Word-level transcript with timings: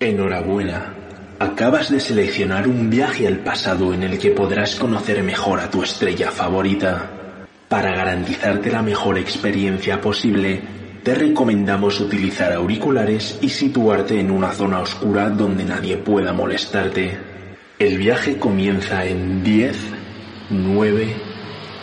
Enhorabuena. 0.00 0.92
Acabas 1.38 1.88
de 1.88 2.00
seleccionar 2.00 2.66
un 2.66 2.90
viaje 2.90 3.28
al 3.28 3.38
pasado 3.38 3.94
en 3.94 4.02
el 4.02 4.18
que 4.18 4.32
podrás 4.32 4.74
conocer 4.74 5.22
mejor 5.22 5.60
a 5.60 5.70
tu 5.70 5.84
estrella 5.84 6.32
favorita. 6.32 7.10
Para 7.68 7.94
garantizarte 7.94 8.72
la 8.72 8.82
mejor 8.82 9.18
experiencia 9.18 10.00
posible, 10.00 10.60
te 11.04 11.14
recomendamos 11.14 12.00
utilizar 12.00 12.52
auriculares 12.52 13.38
y 13.40 13.48
situarte 13.48 14.18
en 14.18 14.32
una 14.32 14.50
zona 14.50 14.80
oscura 14.80 15.30
donde 15.30 15.64
nadie 15.64 15.96
pueda 15.96 16.32
molestarte. 16.32 17.16
El 17.78 17.98
viaje 17.98 18.36
comienza 18.36 19.04
en 19.04 19.44
10, 19.44 19.76
9, 20.50 21.16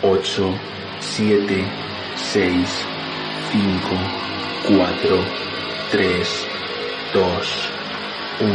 8, 0.02 0.54
7, 1.00 1.64
6, 2.16 2.86
5, 3.52 4.76
4, 4.76 5.24
3, 5.92 6.46
2, 7.14 7.71
1. 8.42 8.52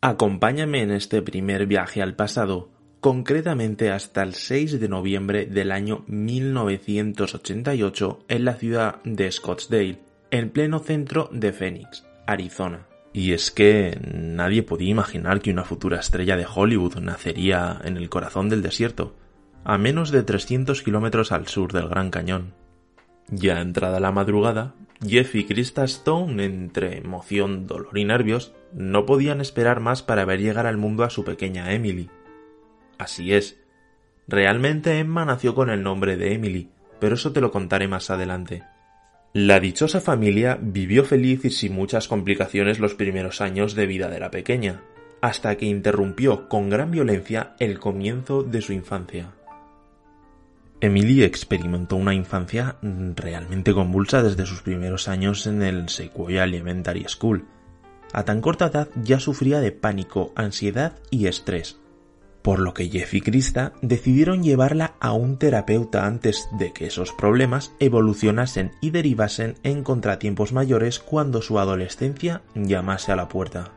Acompáñame 0.00 0.82
en 0.82 0.92
este 0.92 1.20
primer 1.20 1.66
viaje 1.66 2.00
al 2.00 2.14
pasado, 2.14 2.70
concretamente 3.00 3.90
hasta 3.90 4.22
el 4.22 4.34
6 4.34 4.78
de 4.78 4.88
noviembre 4.88 5.46
del 5.46 5.72
año 5.72 6.04
1988 6.06 8.26
en 8.28 8.44
la 8.44 8.54
ciudad 8.54 9.02
de 9.02 9.32
Scottsdale, 9.32 9.98
en 10.30 10.50
pleno 10.50 10.78
centro 10.78 11.28
de 11.32 11.52
Phoenix, 11.52 12.06
Arizona. 12.28 12.86
Y 13.12 13.32
es 13.32 13.50
que 13.50 13.98
nadie 14.14 14.62
podía 14.62 14.90
imaginar 14.90 15.40
que 15.40 15.50
una 15.50 15.64
futura 15.64 15.98
estrella 15.98 16.36
de 16.36 16.46
Hollywood 16.46 16.98
nacería 16.98 17.80
en 17.82 17.96
el 17.96 18.08
corazón 18.08 18.48
del 18.48 18.62
desierto, 18.62 19.16
a 19.64 19.76
menos 19.76 20.12
de 20.12 20.22
300 20.22 20.82
kilómetros 20.82 21.32
al 21.32 21.48
sur 21.48 21.72
del 21.72 21.88
Gran 21.88 22.10
Cañón. 22.10 22.54
Ya 23.28 23.60
entrada 23.60 23.98
la 23.98 24.12
madrugada, 24.12 24.76
Jeff 25.04 25.34
y 25.34 25.44
Krista 25.44 25.84
Stone, 25.84 26.44
entre 26.44 26.98
emoción, 26.98 27.66
dolor 27.66 27.96
y 27.98 28.04
nervios, 28.04 28.54
no 28.72 29.04
podían 29.06 29.40
esperar 29.40 29.80
más 29.80 30.02
para 30.02 30.24
ver 30.24 30.40
llegar 30.40 30.66
al 30.66 30.76
mundo 30.76 31.04
a 31.04 31.10
su 31.10 31.24
pequeña 31.24 31.72
Emily. 31.72 32.08
Así 32.98 33.32
es. 33.32 33.60
Realmente 34.26 34.98
Emma 34.98 35.24
nació 35.24 35.54
con 35.54 35.70
el 35.70 35.82
nombre 35.82 36.16
de 36.16 36.34
Emily, 36.34 36.70
pero 36.98 37.14
eso 37.14 37.32
te 37.32 37.40
lo 37.40 37.50
contaré 37.50 37.88
más 37.88 38.10
adelante. 38.10 38.64
La 39.32 39.60
dichosa 39.60 40.00
familia 40.00 40.58
vivió 40.60 41.04
feliz 41.04 41.44
y 41.44 41.50
sin 41.50 41.74
muchas 41.74 42.08
complicaciones 42.08 42.80
los 42.80 42.94
primeros 42.94 43.42
años 43.42 43.74
de 43.74 43.86
vida 43.86 44.08
de 44.08 44.18
la 44.18 44.30
pequeña, 44.30 44.82
hasta 45.20 45.56
que 45.56 45.66
interrumpió 45.66 46.48
con 46.48 46.70
gran 46.70 46.90
violencia 46.90 47.54
el 47.58 47.78
comienzo 47.78 48.42
de 48.42 48.62
su 48.62 48.72
infancia. 48.72 49.35
Emily 50.80 51.22
experimentó 51.22 51.96
una 51.96 52.14
infancia 52.14 52.76
realmente 52.82 53.72
convulsa 53.72 54.22
desde 54.22 54.44
sus 54.44 54.62
primeros 54.62 55.08
años 55.08 55.46
en 55.46 55.62
el 55.62 55.88
Sequoia 55.88 56.44
Elementary 56.44 57.04
School. 57.08 57.46
A 58.12 58.24
tan 58.24 58.40
corta 58.40 58.66
edad 58.66 58.88
ya 59.02 59.18
sufría 59.18 59.60
de 59.60 59.72
pánico, 59.72 60.32
ansiedad 60.36 60.98
y 61.10 61.26
estrés, 61.26 61.78
por 62.42 62.60
lo 62.60 62.74
que 62.74 62.88
Jeff 62.88 63.14
y 63.14 63.20
Krista 63.20 63.72
decidieron 63.82 64.42
llevarla 64.42 64.94
a 65.00 65.12
un 65.12 65.38
terapeuta 65.38 66.06
antes 66.06 66.48
de 66.58 66.72
que 66.72 66.86
esos 66.86 67.12
problemas 67.12 67.72
evolucionasen 67.80 68.72
y 68.80 68.90
derivasen 68.90 69.54
en 69.64 69.82
contratiempos 69.82 70.52
mayores 70.52 71.00
cuando 71.00 71.42
su 71.42 71.58
adolescencia 71.58 72.42
llamase 72.54 73.12
a 73.12 73.16
la 73.16 73.28
puerta. 73.28 73.75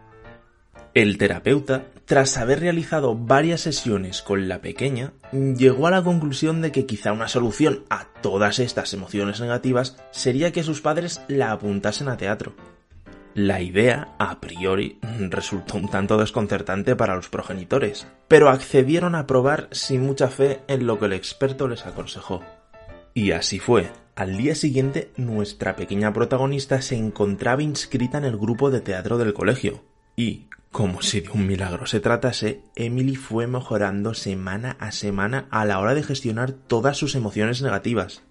El 0.96 1.20
terapeuta, 1.20 1.86
tras 2.06 2.38
haber 2.38 2.62
realizado 2.62 3.16
varias 3.16 3.62
sesiones 3.62 4.24
con 4.24 4.48
la 4.48 4.60
pequeña, 4.60 5.14
llegó 5.32 5.86
a 5.86 5.92
la 5.92 6.04
conclusión 6.04 6.62
de 6.62 6.72
que 6.72 6.88
quizá 6.88 7.14
una 7.14 7.28
solución 7.28 7.84
a 7.92 8.06
todas 8.22 8.58
estas 8.58 8.94
emociones 8.94 9.40
negativas 9.40 9.98
sería 10.10 10.52
que 10.52 10.64
sus 10.64 10.82
padres 10.82 11.22
la 11.28 11.52
apuntasen 11.52 12.10
a 12.10 12.18
teatro. 12.18 12.56
La 13.36 13.62
idea, 13.62 14.16
a 14.18 14.42
priori, 14.42 14.98
resultó 15.30 15.78
un 15.78 15.90
tanto 15.90 16.18
desconcertante 16.18 16.96
para 16.96 17.16
los 17.16 17.30
progenitores, 17.30 18.08
pero 18.28 18.50
accedieron 18.50 19.14
a 19.14 19.28
probar 19.28 19.70
sin 19.72 20.02
mucha 20.02 20.30
fe 20.30 20.62
en 20.68 20.88
lo 20.88 20.98
que 20.98 21.06
el 21.06 21.14
experto 21.14 21.68
les 21.68 21.86
aconsejó. 21.86 22.42
Y 23.14 23.32
así 23.32 23.60
fue. 23.60 23.92
Al 24.16 24.38
día 24.38 24.56
siguiente, 24.56 25.12
nuestra 25.16 25.76
pequeña 25.76 26.12
protagonista 26.12 26.82
se 26.82 26.96
encontraba 26.96 27.62
inscrita 27.62 28.18
en 28.18 28.26
el 28.26 28.38
grupo 28.38 28.72
de 28.72 28.82
teatro 28.82 29.18
del 29.18 29.34
colegio, 29.34 29.84
y, 30.19 30.50
como 30.74 31.02
si 31.02 31.22
de 31.22 31.30
un 31.30 31.47
milagro 31.47 31.85
se 31.85 32.02
tratase, 32.02 32.62
Emily 32.75 33.16
fue 33.16 33.47
mejorando 33.47 34.13
semana 34.13 34.75
a 34.78 34.91
semana 34.91 35.47
a 35.50 35.63
la 35.63 35.80
hora 35.80 35.96
de 35.96 36.03
gestionar 36.03 36.52
todas 36.52 36.97
sus 36.97 37.16
emociones 37.16 37.62
negativas. 37.62 38.22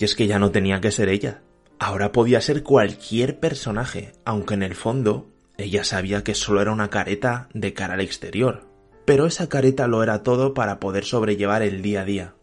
Y 0.00 0.06
es 0.06 0.14
que 0.14 0.28
ya 0.28 0.38
no 0.38 0.50
tenía 0.50 0.80
que 0.80 0.90
ser 0.90 1.10
ella. 1.10 1.42
Ahora 1.78 2.10
podía 2.10 2.40
ser 2.40 2.62
cualquier 2.62 3.38
personaje, 3.38 4.12
aunque 4.24 4.54
en 4.54 4.62
el 4.62 4.74
fondo 4.74 5.28
ella 5.58 5.84
sabía 5.84 6.24
que 6.24 6.34
solo 6.34 6.62
era 6.62 6.72
una 6.72 6.88
careta 6.88 7.50
de 7.52 7.74
cara 7.74 7.94
al 7.94 8.00
exterior. 8.00 8.66
Pero 9.04 9.26
esa 9.26 9.50
careta 9.50 9.88
lo 9.88 10.02
era 10.02 10.22
todo 10.22 10.54
para 10.54 10.80
poder 10.80 11.04
sobrellevar 11.04 11.60
el 11.60 11.82
día 11.82 12.00
a 12.00 12.04
día. 12.06 12.35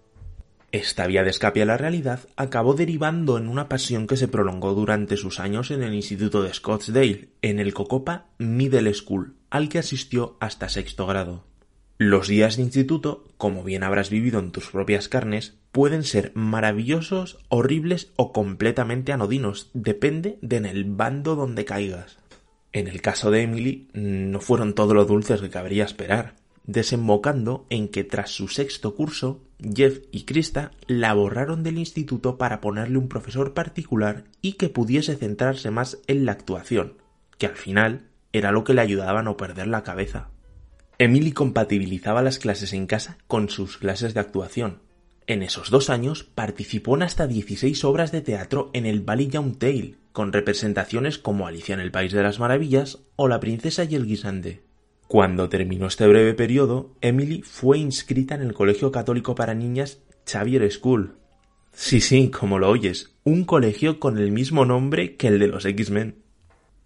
Esta 0.73 1.06
vía 1.06 1.23
de 1.23 1.29
escape 1.29 1.61
a 1.61 1.67
la 1.67 1.78
realidad 1.78 2.22
acabó 2.35 2.73
derivando 2.73 3.38
en 3.38 3.47
una 3.47 3.69
pasión 3.69 4.07
que 4.07 4.17
se 4.17 4.28
prolongó 4.28 4.73
durante 4.73 5.17
sus 5.17 5.39
años 5.39 5.69
en 5.69 5.84
el 5.84 5.94
Instituto 5.94 6.41
de 6.41 6.51
Scottsdale, 6.51 7.29
en 7.44 7.59
el 7.59 7.75
Cocopa 7.75 8.25
Middle 8.39 8.91
School, 8.95 9.35
al 9.51 9.69
que 9.69 9.78
asistió 9.78 10.35
hasta 10.39 10.69
sexto 10.69 11.06
grado. 11.06 11.45
Los 12.00 12.28
días 12.28 12.57
de 12.57 12.63
instituto, 12.63 13.23
como 13.38 13.63
bien 13.63 13.83
habrás 13.83 14.09
vivido 14.09 14.39
en 14.39 14.51
tus 14.51 14.72
propias 14.72 15.09
carnes, 15.09 15.53
pueden 15.72 16.01
ser 16.01 16.31
maravillosos, 16.33 17.38
horribles 17.50 18.12
o 18.16 18.33
completamente 18.33 19.12
anodinos, 19.12 19.69
depende 19.75 20.39
de 20.41 20.57
en 20.57 20.66
el 20.66 20.85
bando 20.85 21.35
donde 21.35 21.66
caigas. 21.66 22.17
En 22.72 22.88
el 22.88 23.00
caso 23.00 23.29
de 23.29 23.44
Emily, 23.44 23.89
no 23.94 24.39
fueron 24.41 24.73
todo 24.73 24.95
lo 24.95 25.06
dulces 25.06 25.39
que 25.39 25.51
cabría 25.51 25.83
esperar 25.83 26.33
desembocando 26.66 27.66
en 27.69 27.90
que 27.90 28.03
tras 28.03 28.31
su 28.31 28.47
sexto 28.47 28.96
curso, 28.96 29.44
Jeff 29.59 30.00
y 30.12 30.24
Krista 30.24 30.72
la 30.88 31.13
borraron 31.13 31.63
del 31.63 31.78
instituto 31.78 32.38
para 32.38 32.62
ponerle 32.62 32.97
un 32.97 33.09
profesor 33.09 33.53
particular 33.53 34.25
y 34.41 34.53
que 34.53 34.69
pudiese 34.69 35.16
centrarse 35.16 35.72
más 35.72 36.00
en 36.07 36.25
la 36.25 36.34
actuación, 36.34 36.97
que 37.38 37.47
al 37.47 37.56
final 37.56 38.09
era 38.31 38.51
lo 38.51 38.63
que 38.63 38.74
le 38.74 38.81
ayudaba 38.81 39.19
a 39.19 39.24
no 39.24 39.38
perder 39.38 39.68
la 39.68 39.84
cabeza. 39.84 40.29
Emily 40.97 41.31
compatibilizaba 41.31 42.22
las 42.22 42.40
clases 42.40 42.74
en 42.74 42.88
casa 42.88 43.18
con 43.28 43.50
sus 43.50 43.78
clases 43.78 44.13
de 44.13 44.19
actuación. 44.19 44.80
En 45.25 45.41
esos 45.41 45.69
dos 45.69 45.90
años 45.90 46.24
participó 46.24 46.95
en 46.95 47.03
hasta 47.03 47.28
16 47.28 47.84
obras 47.85 48.12
de 48.12 48.22
teatro 48.22 48.69
en 48.74 48.85
el 48.85 49.01
Valley 49.01 49.28
Young 49.28 49.57
Tale, 49.57 49.95
con 50.12 50.34
representaciones 50.34 51.18
como 51.18 51.47
Alicia 51.47 51.74
en 51.74 51.80
el 51.80 51.91
País 51.91 52.12
de 52.12 52.24
las 52.24 52.40
Maravillas 52.40 53.00
o 53.16 53.28
La 53.28 53.40
Princesa 53.40 53.85
y 53.85 53.95
el 53.95 54.06
Guisante. 54.06 54.63
Cuando 55.13 55.47
terminó 55.47 55.85
este 55.85 56.07
breve 56.07 56.34
periodo, 56.34 56.96
Emily 57.00 57.44
fue 57.44 57.78
inscrita 57.78 58.34
en 58.34 58.41
el 58.41 58.56
Colegio 58.56 58.91
Católico 58.91 59.35
para 59.35 59.53
Niñas 59.53 60.00
Xavier 60.25 60.72
School. 60.72 61.18
Sí, 61.72 62.01
sí, 62.01 62.29
como 62.29 62.57
lo 62.57 62.68
oyes, 62.68 63.13
un 63.24 63.44
colegio 63.44 64.00
con 64.00 64.18
el 64.18 64.31
mismo 64.31 64.65
nombre 64.65 65.15
que 65.15 65.27
el 65.27 65.38
de 65.38 65.45
los 65.45 65.65
X-Men. 65.65 66.15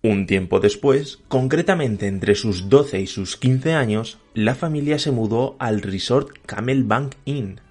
Un 0.01 0.25
tiempo 0.25 0.59
después, 0.59 1.19
concretamente 1.29 2.07
entre 2.07 2.35
sus 2.35 2.67
12 2.67 2.99
y 2.99 3.07
sus 3.07 3.37
15 3.37 3.75
años, 3.75 4.19
la 4.33 4.55
familia 4.55 4.99
se 4.99 5.11
mudó 5.11 5.55
al 5.57 5.81
resort 5.81 6.31
Camelbank 6.45 7.15
Inn. 7.23 7.61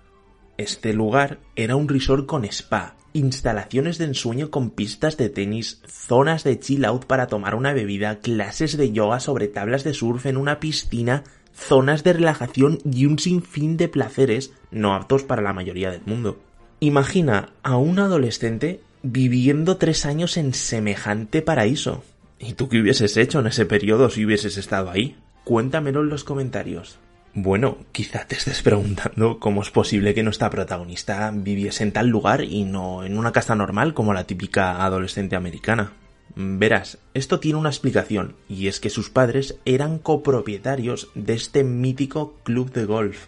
Este 0.56 0.94
lugar 0.94 1.38
era 1.54 1.76
un 1.76 1.86
resort 1.86 2.24
con 2.24 2.46
spa, 2.46 2.96
instalaciones 3.16 3.98
de 3.98 4.04
ensueño 4.06 4.50
con 4.50 4.70
pistas 4.70 5.16
de 5.16 5.28
tenis, 5.28 5.80
zonas 5.86 6.44
de 6.44 6.58
chill 6.58 6.84
out 6.84 7.06
para 7.06 7.26
tomar 7.26 7.54
una 7.54 7.72
bebida, 7.72 8.18
clases 8.18 8.76
de 8.76 8.92
yoga 8.92 9.20
sobre 9.20 9.48
tablas 9.48 9.84
de 9.84 9.94
surf 9.94 10.26
en 10.26 10.36
una 10.36 10.60
piscina, 10.60 11.24
zonas 11.54 12.04
de 12.04 12.12
relajación 12.12 12.78
y 12.84 13.06
un 13.06 13.18
sinfín 13.18 13.76
de 13.76 13.88
placeres 13.88 14.52
no 14.70 14.94
aptos 14.94 15.24
para 15.24 15.42
la 15.42 15.52
mayoría 15.52 15.90
del 15.90 16.02
mundo. 16.04 16.38
Imagina 16.80 17.50
a 17.62 17.76
un 17.76 17.98
adolescente 17.98 18.80
viviendo 19.02 19.78
tres 19.78 20.04
años 20.04 20.36
en 20.36 20.52
semejante 20.52 21.40
paraíso. 21.40 22.02
¿Y 22.38 22.52
tú 22.52 22.68
qué 22.68 22.80
hubieses 22.80 23.16
hecho 23.16 23.40
en 23.40 23.46
ese 23.46 23.64
periodo 23.64 24.10
si 24.10 24.26
hubieses 24.26 24.58
estado 24.58 24.90
ahí? 24.90 25.16
Cuéntamelo 25.44 26.02
en 26.02 26.10
los 26.10 26.24
comentarios. 26.24 26.98
Bueno, 27.38 27.76
quizá 27.92 28.26
te 28.26 28.34
estés 28.34 28.62
preguntando 28.62 29.38
cómo 29.38 29.60
es 29.60 29.70
posible 29.70 30.14
que 30.14 30.22
nuestra 30.22 30.48
protagonista 30.48 31.30
viviese 31.34 31.82
en 31.82 31.92
tal 31.92 32.08
lugar 32.08 32.42
y 32.42 32.64
no 32.64 33.04
en 33.04 33.18
una 33.18 33.32
casa 33.32 33.54
normal 33.54 33.92
como 33.92 34.14
la 34.14 34.24
típica 34.24 34.82
adolescente 34.82 35.36
americana. 35.36 35.92
Verás, 36.34 36.96
esto 37.12 37.38
tiene 37.38 37.58
una 37.58 37.68
explicación, 37.68 38.36
y 38.48 38.68
es 38.68 38.80
que 38.80 38.88
sus 38.88 39.10
padres 39.10 39.58
eran 39.66 39.98
copropietarios 39.98 41.10
de 41.14 41.34
este 41.34 41.62
mítico 41.62 42.38
club 42.42 42.72
de 42.72 42.86
golf. 42.86 43.26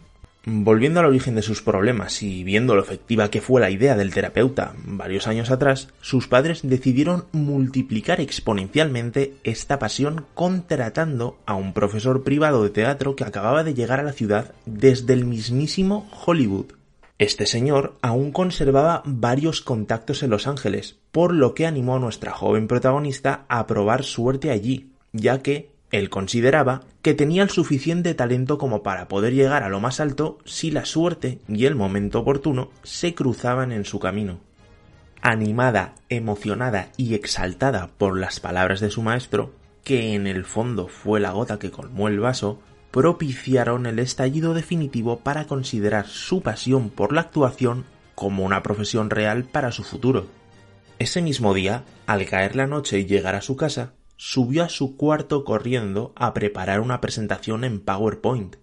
Volviendo 0.51 1.01
al 1.01 1.05
origen 1.05 1.35
de 1.35 1.43
sus 1.43 1.61
problemas 1.61 2.23
y 2.23 2.43
viendo 2.43 2.75
lo 2.75 2.81
efectiva 2.81 3.29
que 3.29 3.43
fue 3.43 3.61
la 3.61 3.69
idea 3.69 3.99
del 3.99 4.15
terapeuta 4.15 4.73
varios 4.87 5.27
años 5.27 5.51
atrás, 5.51 5.89
sus 6.01 6.27
padres 6.27 6.61
decidieron 6.63 7.27
multiplicar 7.33 8.19
exponencialmente 8.23 9.35
esta 9.45 9.79
pasión 9.79 10.25
contratando 10.33 11.37
a 11.45 11.55
un 11.55 11.75
profesor 11.75 12.25
privado 12.25 12.63
de 12.63 12.71
teatro 12.71 13.15
que 13.15 13.25
acababa 13.25 13.63
de 13.63 13.75
llegar 13.75 14.01
a 14.01 14.05
la 14.05 14.15
ciudad 14.15 14.55
desde 14.65 15.13
el 15.13 15.27
mismísimo 15.27 16.09
Hollywood. 16.25 16.73
Este 17.19 17.45
señor 17.45 17.99
aún 18.01 18.33
conservaba 18.33 19.03
varios 19.05 19.61
contactos 19.61 20.23
en 20.23 20.31
Los 20.31 20.47
Ángeles, 20.47 20.97
por 21.13 21.35
lo 21.35 21.53
que 21.53 21.67
animó 21.67 21.97
a 21.97 22.01
nuestra 22.01 22.33
joven 22.33 22.69
protagonista 22.69 23.45
a 23.49 23.67
probar 23.67 24.03
suerte 24.03 24.51
allí, 24.51 24.93
ya 25.13 25.41
que 25.43 25.77
él 25.91 26.11
consideraba 26.11 26.83
que 27.01 27.15
tenía 27.15 27.43
el 27.43 27.51
suficiente 27.51 28.15
talento 28.15 28.59
como 28.59 28.83
para 28.83 29.09
poder 29.09 29.33
llegar 29.33 29.63
a 29.63 29.69
lo 29.69 29.81
más 29.81 30.01
alto 30.01 30.39
si 30.45 30.71
la 30.71 30.85
suerte 30.85 31.39
y 31.49 31.65
el 31.65 31.75
momento 31.75 32.21
oportuno 32.21 32.71
se 32.83 33.15
cruzaban 33.15 33.73
en 33.73 33.85
su 33.85 33.99
camino. 33.99 34.41
Animada, 35.23 35.95
emocionada 36.09 36.91
y 36.97 37.15
exaltada 37.15 37.89
por 37.97 38.19
las 38.19 38.39
palabras 38.39 38.81
de 38.81 38.91
su 38.91 39.03
maestro, 39.03 39.53
que 39.83 40.15
en 40.15 40.27
el 40.27 40.45
fondo 40.45 40.89
fue 40.89 41.21
la 41.21 41.33
gota 41.33 41.59
que 41.59 41.71
colmó 41.71 42.09
el 42.09 42.21
vaso, 42.21 42.61
propiciaron 42.91 43.87
el 43.87 43.99
estallido 43.99 44.55
definitivo 44.55 45.21
para 45.21 45.47
considerar 45.47 46.07
su 46.07 46.43
pasión 46.43 46.91
por 46.91 47.13
la 47.13 47.23
actuación 47.23 47.85
como 48.15 48.45
una 48.45 48.63
profesión 48.63 49.11
real 49.11 49.45
para 49.45 49.73
su 49.73 49.85
futuro. 49.85 50.27
Ese 50.99 51.23
mismo 51.23 51.55
día, 51.55 51.85
al 52.07 52.27
caer 52.27 52.57
la 52.57 52.67
noche 52.67 52.99
y 52.99 53.07
llegar 53.07 53.35
a 53.35 53.41
su 53.41 53.57
casa, 53.57 53.93
subió 54.19 54.65
a 54.65 54.69
su 54.69 54.97
cuarto 54.97 55.45
corriendo 55.45 56.13
a 56.17 56.35
preparar 56.35 56.81
una 56.81 57.01
presentación 57.01 57.65
en 57.65 57.81
PowerPoint. 57.81 58.57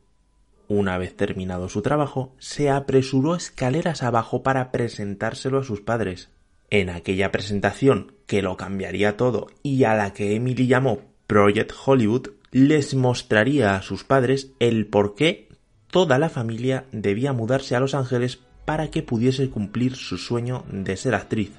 Una 0.67 0.97
vez 0.97 1.15
terminado 1.15 1.69
su 1.69 1.81
trabajo, 1.81 2.35
se 2.37 2.69
apresuró 2.69 3.35
escaleras 3.35 4.03
abajo 4.03 4.43
para 4.43 4.71
presentárselo 4.71 5.59
a 5.59 5.63
sus 5.63 5.81
padres. 5.81 6.29
En 6.69 6.89
aquella 6.89 7.31
presentación, 7.31 8.13
que 8.27 8.41
lo 8.41 8.57
cambiaría 8.57 9.15
todo 9.17 9.47
y 9.63 9.85
a 9.85 9.95
la 9.95 10.13
que 10.13 10.35
Emily 10.35 10.67
llamó 10.67 11.01
Project 11.25 11.71
Hollywood, 11.85 12.29
les 12.51 12.93
mostraría 12.93 13.75
a 13.75 13.81
sus 13.81 14.03
padres 14.03 14.51
el 14.59 14.87
por 14.87 15.15
qué 15.15 15.47
toda 15.89 16.19
la 16.19 16.29
familia 16.29 16.85
debía 16.91 17.31
mudarse 17.31 17.75
a 17.75 17.79
Los 17.79 17.95
Ángeles 17.95 18.39
para 18.65 18.89
que 18.89 19.03
pudiese 19.03 19.49
cumplir 19.49 19.95
su 19.95 20.17
sueño 20.17 20.65
de 20.69 20.97
ser 20.97 21.15
actriz. 21.15 21.51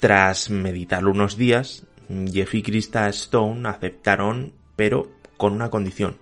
Tras 0.00 0.50
meditarlo 0.50 1.12
unos 1.12 1.36
días, 1.38 1.86
Jeff 2.08 2.54
y 2.54 2.62
Krista 2.62 3.08
Stone 3.08 3.68
aceptaron, 3.68 4.52
pero 4.76 5.10
con 5.36 5.52
una 5.52 5.70
condición. 5.70 6.18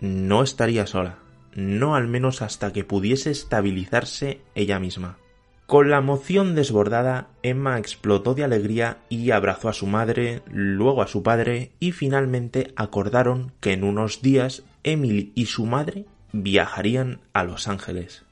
No 0.00 0.42
estaría 0.42 0.86
sola, 0.86 1.18
no 1.54 1.94
al 1.94 2.06
menos 2.06 2.42
hasta 2.42 2.72
que 2.72 2.84
pudiese 2.84 3.30
estabilizarse 3.30 4.40
ella 4.54 4.78
misma. 4.78 5.18
Con 5.66 5.90
la 5.90 5.98
emoción 5.98 6.54
desbordada, 6.54 7.28
Emma 7.42 7.78
explotó 7.78 8.34
de 8.34 8.44
alegría 8.44 8.98
y 9.08 9.32
abrazó 9.32 9.68
a 9.68 9.72
su 9.72 9.88
madre, 9.88 10.42
luego 10.46 11.02
a 11.02 11.08
su 11.08 11.24
padre 11.24 11.72
y 11.80 11.90
finalmente 11.90 12.72
acordaron 12.76 13.52
que 13.58 13.72
en 13.72 13.82
unos 13.82 14.22
días 14.22 14.62
Emily 14.84 15.32
y 15.34 15.46
su 15.46 15.66
madre 15.66 16.04
viajarían 16.32 17.20
a 17.32 17.42
Los 17.42 17.66
Ángeles. 17.66 18.24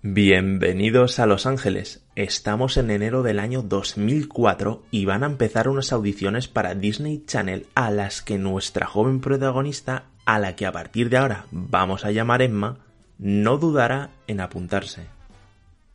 Bienvenidos 0.00 1.18
a 1.18 1.26
Los 1.26 1.44
Ángeles. 1.44 2.01
Estamos 2.14 2.76
en 2.76 2.90
enero 2.90 3.22
del 3.22 3.38
año 3.38 3.62
2004 3.62 4.82
y 4.90 5.06
van 5.06 5.22
a 5.22 5.26
empezar 5.26 5.66
unas 5.66 5.94
audiciones 5.94 6.46
para 6.46 6.74
Disney 6.74 7.24
Channel 7.24 7.68
a 7.74 7.90
las 7.90 8.20
que 8.20 8.36
nuestra 8.36 8.86
joven 8.86 9.22
protagonista, 9.22 10.10
a 10.26 10.38
la 10.38 10.54
que 10.54 10.66
a 10.66 10.72
partir 10.72 11.08
de 11.08 11.16
ahora 11.16 11.46
vamos 11.50 12.04
a 12.04 12.10
llamar 12.10 12.42
Emma, 12.42 12.80
no 13.16 13.56
dudará 13.56 14.10
en 14.26 14.40
apuntarse. 14.40 15.06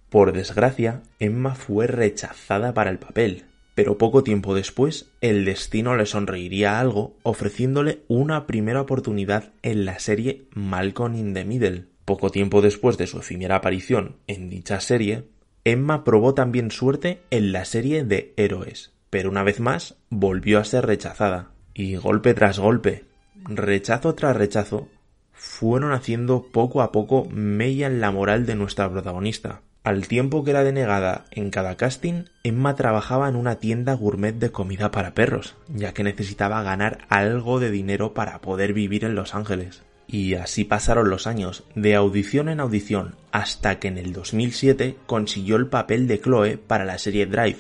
Por 0.09 0.33
desgracia, 0.33 1.03
Emma 1.19 1.53
fue 1.53 1.85
rechazada 1.85 2.73
para 2.73 2.89
el 2.89 2.97
papel, 2.97 3.45
pero 3.75 3.99
poco 3.99 4.23
tiempo 4.23 4.55
después 4.55 5.11
el 5.21 5.45
destino 5.45 5.95
le 5.95 6.07
sonreiría 6.07 6.79
algo 6.79 7.15
ofreciéndole 7.21 8.01
una 8.07 8.47
primera 8.47 8.81
oportunidad 8.81 9.51
en 9.61 9.85
la 9.85 9.99
serie 9.99 10.47
Malcolm 10.55 11.13
in 11.13 11.35
the 11.35 11.45
Middle, 11.45 11.85
poco 12.05 12.31
tiempo 12.31 12.63
después 12.63 12.97
de 12.97 13.05
su 13.05 13.19
efímera 13.19 13.57
aparición 13.57 14.15
en 14.25 14.49
dicha 14.49 14.79
serie, 14.79 15.27
Emma 15.67 16.05
probó 16.05 16.33
también 16.33 16.71
suerte 16.71 17.23
en 17.29 17.51
la 17.51 17.65
serie 17.65 18.05
de 18.05 18.33
Héroes, 18.37 18.93
pero 19.09 19.29
una 19.29 19.43
vez 19.43 19.59
más 19.59 19.95
volvió 20.09 20.59
a 20.59 20.63
ser 20.63 20.85
rechazada. 20.85 21.49
Y 21.73 21.97
golpe 21.97 22.33
tras 22.33 22.57
golpe, 22.57 23.03
rechazo 23.43 24.15
tras 24.15 24.37
rechazo, 24.37 24.87
fueron 25.33 25.91
haciendo 25.91 26.47
poco 26.53 26.81
a 26.81 26.93
poco 26.93 27.27
mella 27.31 27.87
en 27.87 27.99
la 27.99 28.11
moral 28.11 28.45
de 28.45 28.55
nuestra 28.55 28.89
protagonista. 28.89 29.59
Al 29.83 30.07
tiempo 30.07 30.45
que 30.45 30.51
era 30.51 30.63
denegada 30.63 31.25
en 31.31 31.49
cada 31.49 31.75
casting, 31.75 32.23
Emma 32.43 32.75
trabajaba 32.75 33.27
en 33.27 33.35
una 33.35 33.55
tienda 33.55 33.93
gourmet 33.93 34.35
de 34.35 34.53
comida 34.53 34.89
para 34.89 35.13
perros, 35.13 35.57
ya 35.67 35.93
que 35.93 36.05
necesitaba 36.05 36.63
ganar 36.63 36.99
algo 37.09 37.59
de 37.59 37.71
dinero 37.71 38.13
para 38.13 38.39
poder 38.39 38.71
vivir 38.71 39.03
en 39.03 39.15
Los 39.15 39.35
Ángeles. 39.35 39.83
Y 40.07 40.36
así 40.36 40.63
pasaron 40.63 41.09
los 41.09 41.27
años, 41.27 41.65
de 41.75 41.95
audición 41.95 42.48
en 42.48 42.62
audición, 42.62 43.15
hasta 43.31 43.77
que 43.80 43.89
en 43.89 43.98
el 43.98 44.13
2007 44.13 44.95
consiguió 45.06 45.57
el 45.57 45.68
papel 45.68 46.07
de 46.07 46.21
Chloe 46.21 46.57
para 46.57 46.86
la 46.86 46.98
serie 46.98 47.25
Drive. 47.25 47.59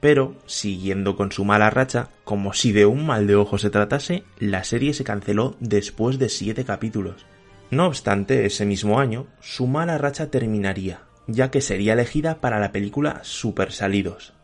Pero, 0.00 0.36
siguiendo 0.46 1.16
con 1.16 1.32
su 1.32 1.44
mala 1.44 1.70
racha, 1.70 2.10
como 2.22 2.52
si 2.52 2.70
de 2.70 2.86
un 2.86 3.04
mal 3.04 3.26
de 3.26 3.34
ojo 3.34 3.58
se 3.58 3.70
tratase, 3.70 4.22
la 4.38 4.62
serie 4.62 4.94
se 4.94 5.02
canceló 5.02 5.56
después 5.58 6.20
de 6.20 6.28
siete 6.28 6.64
capítulos. 6.64 7.26
No 7.70 7.86
obstante, 7.86 8.46
ese 8.46 8.64
mismo 8.64 9.00
año, 9.00 9.26
su 9.40 9.66
mala 9.66 9.98
racha 9.98 10.30
terminaría, 10.30 11.02
ya 11.26 11.50
que 11.50 11.60
sería 11.60 11.94
elegida 11.94 12.40
para 12.40 12.60
la 12.60 12.70
película 12.70 13.20
Super 13.24 13.72
Salidos. 13.72 14.34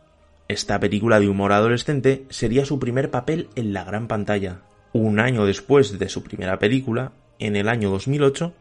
Esta 0.48 0.78
película 0.80 1.20
de 1.20 1.28
humor 1.28 1.52
adolescente 1.52 2.26
sería 2.28 2.66
su 2.66 2.78
primer 2.78 3.10
papel 3.10 3.48
en 3.54 3.72
la 3.72 3.84
gran 3.84 4.08
pantalla. 4.08 4.60
Un 4.92 5.20
año 5.20 5.46
después 5.46 5.98
de 5.98 6.08
su 6.08 6.22
primera 6.22 6.58
película, 6.58 7.12
en 7.38 7.56
el 7.56 7.68
año 7.68 7.90
2008, 7.90 8.52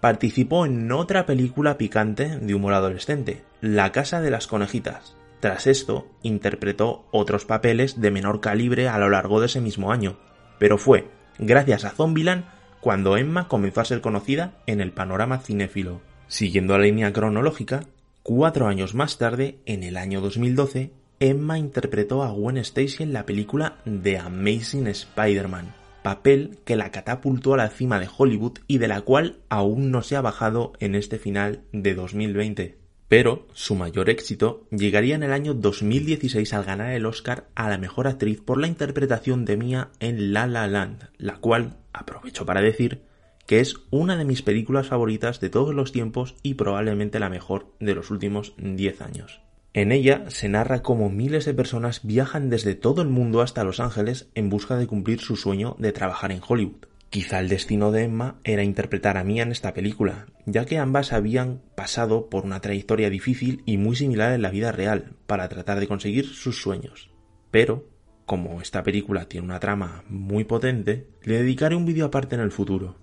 participó 0.00 0.66
en 0.66 0.90
otra 0.92 1.26
película 1.26 1.78
picante 1.78 2.38
de 2.38 2.54
humor 2.54 2.74
adolescente, 2.74 3.42
La 3.60 3.92
Casa 3.92 4.20
de 4.20 4.30
las 4.30 4.46
Conejitas. 4.46 5.16
Tras 5.40 5.66
esto, 5.66 6.08
interpretó 6.22 7.06
otros 7.12 7.44
papeles 7.44 8.00
de 8.00 8.10
menor 8.10 8.40
calibre 8.40 8.88
a 8.88 8.98
lo 8.98 9.08
largo 9.08 9.40
de 9.40 9.46
ese 9.46 9.60
mismo 9.60 9.92
año, 9.92 10.18
pero 10.58 10.78
fue 10.78 11.06
gracias 11.38 11.84
a 11.84 11.90
Zombieland 11.90 12.44
cuando 12.80 13.16
Emma 13.16 13.48
comenzó 13.48 13.80
a 13.80 13.84
ser 13.84 14.00
conocida 14.00 14.54
en 14.66 14.80
el 14.80 14.92
panorama 14.92 15.38
cinéfilo. 15.38 16.00
Siguiendo 16.26 16.76
la 16.76 16.84
línea 16.84 17.12
cronológica, 17.12 17.84
cuatro 18.22 18.66
años 18.66 18.94
más 18.94 19.18
tarde, 19.18 19.58
en 19.66 19.82
el 19.82 19.96
año 19.96 20.20
2012, 20.20 20.90
Emma 21.20 21.58
interpretó 21.58 22.22
a 22.22 22.30
Gwen 22.30 22.58
Stacy 22.58 23.02
en 23.02 23.12
la 23.12 23.26
película 23.26 23.78
The 24.02 24.18
Amazing 24.18 24.86
Spider-Man, 24.86 25.74
papel 26.08 26.56
que 26.64 26.74
la 26.74 26.90
catapultó 26.90 27.52
a 27.52 27.58
la 27.58 27.68
cima 27.68 28.00
de 28.00 28.08
Hollywood 28.16 28.60
y 28.66 28.78
de 28.78 28.88
la 28.88 29.02
cual 29.02 29.40
aún 29.50 29.90
no 29.90 30.00
se 30.00 30.16
ha 30.16 30.22
bajado 30.22 30.72
en 30.80 30.94
este 30.94 31.18
final 31.18 31.64
de 31.72 31.94
2020. 31.94 32.78
Pero 33.08 33.46
su 33.52 33.74
mayor 33.74 34.08
éxito 34.08 34.66
llegaría 34.70 35.16
en 35.16 35.22
el 35.22 35.34
año 35.34 35.52
2016 35.52 36.54
al 36.54 36.64
ganar 36.64 36.94
el 36.94 37.04
Oscar 37.04 37.48
a 37.54 37.68
la 37.68 37.76
mejor 37.76 38.06
actriz 38.06 38.40
por 38.40 38.58
la 38.58 38.68
interpretación 38.68 39.44
de 39.44 39.58
Mia 39.58 39.90
en 40.00 40.32
La 40.32 40.46
La 40.46 40.66
Land, 40.66 41.10
la 41.18 41.36
cual, 41.36 41.76
aprovecho 41.92 42.46
para 42.46 42.62
decir, 42.62 43.02
que 43.44 43.60
es 43.60 43.74
una 43.90 44.16
de 44.16 44.24
mis 44.24 44.40
películas 44.40 44.86
favoritas 44.86 45.40
de 45.40 45.50
todos 45.50 45.74
los 45.74 45.92
tiempos 45.92 46.36
y 46.42 46.54
probablemente 46.54 47.18
la 47.18 47.28
mejor 47.28 47.66
de 47.80 47.94
los 47.94 48.10
últimos 48.10 48.54
10 48.56 49.02
años. 49.02 49.42
En 49.74 49.92
ella 49.92 50.24
se 50.28 50.48
narra 50.48 50.82
cómo 50.82 51.10
miles 51.10 51.44
de 51.44 51.54
personas 51.54 52.00
viajan 52.02 52.48
desde 52.48 52.74
todo 52.74 53.02
el 53.02 53.08
mundo 53.08 53.42
hasta 53.42 53.64
Los 53.64 53.80
Ángeles 53.80 54.28
en 54.34 54.48
busca 54.48 54.76
de 54.76 54.86
cumplir 54.86 55.20
su 55.20 55.36
sueño 55.36 55.76
de 55.78 55.92
trabajar 55.92 56.32
en 56.32 56.40
Hollywood. 56.46 56.86
Quizá 57.10 57.38
el 57.40 57.48
destino 57.48 57.90
de 57.90 58.04
Emma 58.04 58.38
era 58.44 58.62
interpretar 58.62 59.16
a 59.16 59.24
Mia 59.24 59.42
en 59.42 59.52
esta 59.52 59.72
película, 59.72 60.26
ya 60.44 60.66
que 60.66 60.78
ambas 60.78 61.12
habían 61.12 61.62
pasado 61.74 62.28
por 62.28 62.44
una 62.44 62.60
trayectoria 62.60 63.08
difícil 63.08 63.62
y 63.64 63.78
muy 63.78 63.96
similar 63.96 64.32
en 64.32 64.42
la 64.42 64.50
vida 64.50 64.72
real 64.72 65.16
para 65.26 65.48
tratar 65.48 65.80
de 65.80 65.88
conseguir 65.88 66.26
sus 66.26 66.60
sueños. 66.60 67.10
Pero, 67.50 67.88
como 68.26 68.60
esta 68.60 68.82
película 68.82 69.26
tiene 69.26 69.46
una 69.46 69.60
trama 69.60 70.04
muy 70.08 70.44
potente, 70.44 71.08
le 71.22 71.38
dedicaré 71.38 71.76
un 71.76 71.86
vídeo 71.86 72.06
aparte 72.06 72.34
en 72.34 72.42
el 72.42 72.52
futuro. 72.52 72.96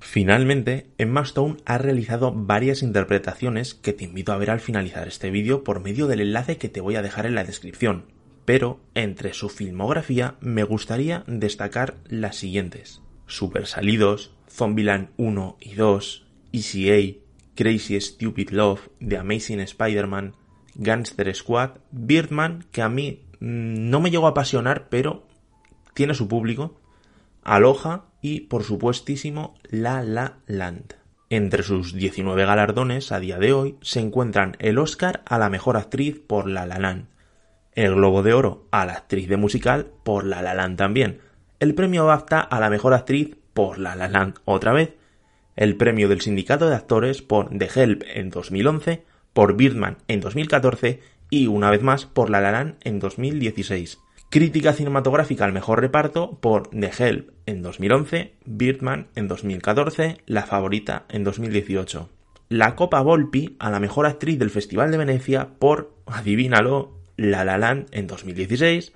Finalmente, 0.00 0.90
Emma 0.96 1.20
Stone 1.22 1.58
ha 1.66 1.78
realizado 1.78 2.32
varias 2.32 2.82
interpretaciones 2.82 3.74
que 3.74 3.92
te 3.92 4.04
invito 4.04 4.32
a 4.32 4.38
ver 4.38 4.50
al 4.50 4.60
finalizar 4.60 5.06
este 5.06 5.30
vídeo 5.30 5.62
por 5.62 5.80
medio 5.80 6.06
del 6.06 6.20
enlace 6.20 6.56
que 6.56 6.70
te 6.70 6.80
voy 6.80 6.96
a 6.96 7.02
dejar 7.02 7.26
en 7.26 7.34
la 7.34 7.44
descripción. 7.44 8.06
Pero, 8.46 8.80
entre 8.94 9.34
su 9.34 9.50
filmografía, 9.50 10.36
me 10.40 10.64
gustaría 10.64 11.22
destacar 11.26 11.96
las 12.08 12.36
siguientes. 12.36 13.02
Super 13.26 13.66
Salidos, 13.66 14.34
Zombieland 14.48 15.10
1 15.18 15.58
y 15.60 15.74
2, 15.74 16.26
ECA, 16.52 17.18
Crazy 17.54 18.00
Stupid 18.00 18.50
Love, 18.50 18.88
The 19.06 19.18
Amazing 19.18 19.60
Spider-Man, 19.60 20.34
Gangster 20.74 21.32
Squad, 21.34 21.72
Birdman, 21.92 22.64
que 22.72 22.82
a 22.82 22.88
mí 22.88 23.26
mm, 23.38 23.90
no 23.90 24.00
me 24.00 24.10
llegó 24.10 24.26
a 24.26 24.30
apasionar, 24.30 24.88
pero 24.88 25.26
tiene 25.94 26.14
su 26.14 26.26
público, 26.26 26.79
Aloha 27.42 28.04
y, 28.20 28.40
por 28.40 28.64
supuestísimo, 28.64 29.54
La 29.70 30.02
La 30.02 30.38
Land. 30.46 30.94
Entre 31.30 31.62
sus 31.62 31.94
19 31.94 32.44
galardones 32.44 33.12
a 33.12 33.20
día 33.20 33.38
de 33.38 33.52
hoy 33.52 33.76
se 33.82 34.00
encuentran 34.00 34.56
el 34.58 34.78
Oscar 34.78 35.22
a 35.26 35.38
la 35.38 35.48
mejor 35.48 35.76
actriz 35.76 36.20
por 36.20 36.48
La 36.48 36.66
La 36.66 36.78
Land, 36.78 37.06
el 37.72 37.94
Globo 37.94 38.22
de 38.22 38.34
Oro 38.34 38.66
a 38.72 38.84
la 38.84 38.94
actriz 38.94 39.28
de 39.28 39.36
musical 39.36 39.86
por 40.02 40.24
La 40.24 40.42
La 40.42 40.54
Land 40.54 40.76
también, 40.76 41.20
el 41.60 41.74
premio 41.74 42.04
BAFTA 42.06 42.40
a 42.40 42.60
la 42.60 42.68
mejor 42.68 42.94
actriz 42.94 43.36
por 43.54 43.78
La 43.78 43.94
La 43.94 44.08
Land 44.08 44.38
otra 44.44 44.72
vez, 44.72 44.96
el 45.56 45.76
premio 45.76 46.08
del 46.08 46.20
Sindicato 46.20 46.68
de 46.68 46.74
Actores 46.74 47.22
por 47.22 47.56
The 47.56 47.68
Help 47.74 48.02
en 48.12 48.30
2011, 48.30 49.04
por 49.32 49.56
Birdman 49.56 49.98
en 50.08 50.20
2014 50.20 51.00
y 51.30 51.46
una 51.46 51.70
vez 51.70 51.82
más 51.82 52.06
por 52.06 52.28
La 52.28 52.40
La 52.40 52.50
Land 52.50 52.76
en 52.82 52.98
2016. 52.98 53.98
Crítica 54.32 54.72
cinematográfica 54.74 55.44
al 55.44 55.52
mejor 55.52 55.80
reparto 55.80 56.38
por 56.40 56.70
The 56.70 56.92
Help 56.96 57.32
en 57.46 57.62
2011, 57.62 58.32
Birdman 58.44 59.08
en 59.16 59.26
2014, 59.26 60.18
La 60.26 60.44
Favorita 60.44 61.04
en 61.08 61.24
2018. 61.24 62.08
La 62.48 62.76
Copa 62.76 63.00
Volpi 63.00 63.56
a 63.58 63.70
la 63.72 63.80
mejor 63.80 64.06
actriz 64.06 64.38
del 64.38 64.50
Festival 64.50 64.92
de 64.92 64.98
Venecia 64.98 65.48
por, 65.58 65.96
adivínalo, 66.06 66.92
La 67.16 67.44
La 67.44 67.58
Land 67.58 67.88
en 67.90 68.06
2016, 68.06 68.92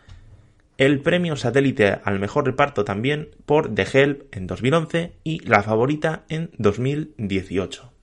el 0.78 1.00
premio 1.00 1.34
satélite 1.34 1.98
al 2.04 2.20
mejor 2.20 2.46
reparto 2.46 2.84
también 2.84 3.30
por 3.44 3.74
The 3.74 3.88
Help 3.92 4.36
en 4.36 4.46
2011 4.46 5.14
y 5.24 5.40
La 5.40 5.64
Favorita 5.64 6.22
en 6.28 6.52
2018. 6.58 7.93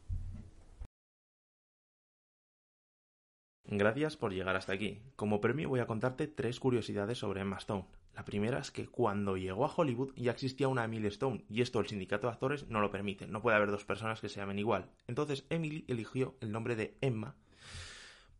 Gracias 3.73 4.17
por 4.17 4.33
llegar 4.33 4.57
hasta 4.57 4.73
aquí. 4.73 4.99
Como 5.15 5.39
premio 5.39 5.69
voy 5.69 5.79
a 5.79 5.87
contarte 5.87 6.27
tres 6.27 6.59
curiosidades 6.59 7.19
sobre 7.19 7.39
Emma 7.39 7.55
Stone. 7.55 7.85
La 8.13 8.25
primera 8.25 8.59
es 8.59 8.69
que 8.69 8.87
cuando 8.87 9.37
llegó 9.37 9.63
a 9.63 9.73
Hollywood 9.73 10.13
ya 10.17 10.31
existía 10.31 10.67
una 10.67 10.83
Emily 10.83 11.07
Stone 11.07 11.45
y 11.47 11.61
esto 11.61 11.79
el 11.79 11.87
sindicato 11.87 12.27
de 12.27 12.33
actores 12.33 12.67
no 12.67 12.81
lo 12.81 12.91
permite. 12.91 13.27
No 13.27 13.41
puede 13.41 13.55
haber 13.55 13.71
dos 13.71 13.85
personas 13.85 14.19
que 14.19 14.27
se 14.27 14.41
llamen 14.41 14.59
igual. 14.59 14.89
Entonces 15.07 15.45
Emily 15.49 15.85
eligió 15.87 16.35
el 16.41 16.51
nombre 16.51 16.75
de 16.75 16.97
Emma 16.99 17.37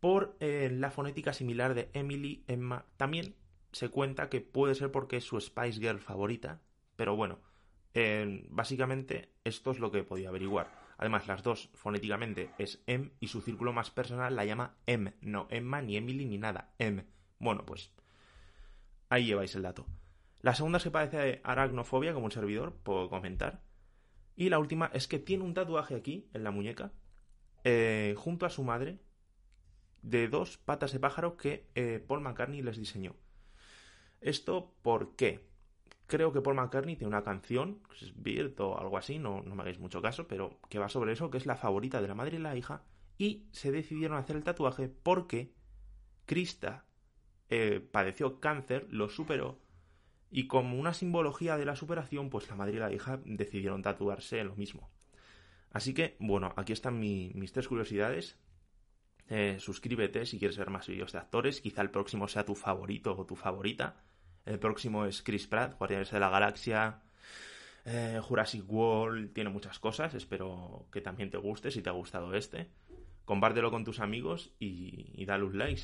por 0.00 0.36
eh, 0.40 0.68
la 0.70 0.90
fonética 0.90 1.32
similar 1.32 1.72
de 1.72 1.88
Emily, 1.94 2.44
Emma. 2.46 2.84
También 2.98 3.34
se 3.72 3.88
cuenta 3.88 4.28
que 4.28 4.42
puede 4.42 4.74
ser 4.74 4.90
porque 4.90 5.16
es 5.16 5.24
su 5.24 5.40
Spice 5.40 5.80
Girl 5.80 6.00
favorita, 6.00 6.60
pero 6.94 7.16
bueno, 7.16 7.38
eh, 7.94 8.44
básicamente 8.50 9.30
esto 9.44 9.70
es 9.70 9.78
lo 9.78 9.90
que 9.90 10.04
podía 10.04 10.28
averiguar. 10.28 10.81
Además, 10.98 11.26
las 11.26 11.42
dos 11.42 11.70
fonéticamente 11.74 12.50
es 12.58 12.82
M 12.86 13.10
y 13.20 13.28
su 13.28 13.40
círculo 13.40 13.72
más 13.72 13.90
personal 13.90 14.36
la 14.36 14.44
llama 14.44 14.76
M, 14.86 15.14
no 15.20 15.46
Emma, 15.50 15.82
ni 15.82 15.96
Emily, 15.96 16.24
ni 16.24 16.38
nada, 16.38 16.74
M. 16.78 17.04
Bueno, 17.38 17.66
pues 17.66 17.92
ahí 19.08 19.26
lleváis 19.26 19.54
el 19.54 19.62
dato. 19.62 19.86
La 20.40 20.54
segunda 20.54 20.78
se 20.78 20.90
parece 20.90 21.40
a 21.44 21.52
aracnofobia, 21.52 22.12
como 22.12 22.26
un 22.26 22.32
servidor, 22.32 22.74
puedo 22.82 23.08
comentar. 23.08 23.62
Y 24.34 24.48
la 24.48 24.58
última 24.58 24.90
es 24.92 25.06
que 25.06 25.18
tiene 25.18 25.44
un 25.44 25.54
tatuaje 25.54 25.94
aquí, 25.94 26.28
en 26.32 26.44
la 26.44 26.50
muñeca, 26.50 26.92
eh, 27.64 28.14
junto 28.16 28.46
a 28.46 28.50
su 28.50 28.64
madre, 28.64 28.98
de 30.02 30.28
dos 30.28 30.58
patas 30.58 30.92
de 30.92 31.00
pájaro 31.00 31.36
que 31.36 31.68
eh, 31.74 32.04
Paul 32.06 32.22
McCartney 32.22 32.62
les 32.62 32.76
diseñó. 32.76 33.14
¿Esto 34.20 34.74
por 34.82 35.14
qué? 35.16 35.51
Creo 36.12 36.30
que 36.30 36.42
Paul 36.42 36.56
McCartney 36.56 36.94
tiene 36.94 37.08
una 37.08 37.24
canción, 37.24 37.78
es 37.98 38.12
Beard 38.14 38.60
o 38.60 38.78
algo 38.78 38.98
así, 38.98 39.18
no, 39.18 39.40
no 39.46 39.54
me 39.54 39.62
hagáis 39.62 39.78
mucho 39.78 40.02
caso, 40.02 40.28
pero 40.28 40.58
que 40.68 40.78
va 40.78 40.90
sobre 40.90 41.12
eso, 41.12 41.30
que 41.30 41.38
es 41.38 41.46
la 41.46 41.56
favorita 41.56 42.02
de 42.02 42.08
la 42.08 42.14
madre 42.14 42.36
y 42.36 42.38
la 42.38 42.54
hija, 42.54 42.82
y 43.16 43.46
se 43.50 43.72
decidieron 43.72 44.18
hacer 44.18 44.36
el 44.36 44.44
tatuaje 44.44 44.90
porque 44.90 45.54
Krista 46.26 46.84
eh, 47.48 47.80
padeció 47.80 48.40
cáncer, 48.40 48.88
lo 48.90 49.08
superó, 49.08 49.58
y 50.30 50.48
como 50.48 50.78
una 50.78 50.92
simbología 50.92 51.56
de 51.56 51.64
la 51.64 51.76
superación, 51.76 52.28
pues 52.28 52.46
la 52.50 52.56
madre 52.56 52.76
y 52.76 52.80
la 52.80 52.92
hija 52.92 53.18
decidieron 53.24 53.80
tatuarse 53.80 54.44
lo 54.44 54.54
mismo. 54.54 54.90
Así 55.70 55.94
que, 55.94 56.16
bueno, 56.18 56.52
aquí 56.56 56.74
están 56.74 57.00
mis 57.00 57.52
tres 57.54 57.68
curiosidades. 57.68 58.38
Eh, 59.30 59.56
suscríbete 59.58 60.26
si 60.26 60.38
quieres 60.38 60.58
ver 60.58 60.68
más 60.68 60.86
vídeos 60.88 61.12
de 61.12 61.20
actores. 61.20 61.62
Quizá 61.62 61.80
el 61.80 61.90
próximo 61.90 62.28
sea 62.28 62.44
tu 62.44 62.54
favorito 62.54 63.16
o 63.16 63.24
tu 63.24 63.34
favorita. 63.34 63.96
El 64.44 64.58
próximo 64.58 65.04
es 65.04 65.22
Chris 65.22 65.46
Pratt, 65.46 65.78
Guardianes 65.78 66.10
de 66.10 66.20
la 66.20 66.30
Galaxia, 66.30 67.00
eh, 67.84 68.20
Jurassic 68.22 68.64
World, 68.68 69.32
tiene 69.32 69.50
muchas 69.50 69.78
cosas. 69.78 70.14
Espero 70.14 70.86
que 70.92 71.00
también 71.00 71.30
te 71.30 71.38
guste 71.38 71.70
si 71.70 71.82
te 71.82 71.88
ha 71.88 71.92
gustado 71.92 72.34
este. 72.34 72.68
Compártelo 73.24 73.70
con 73.70 73.84
tus 73.84 74.00
amigos 74.00 74.52
y, 74.58 75.10
y 75.14 75.24
dale 75.24 75.44
un 75.44 75.58
like. 75.58 75.82